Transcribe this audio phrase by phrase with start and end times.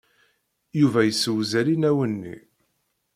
[0.79, 2.35] Yuba yessewzel inaw-nni.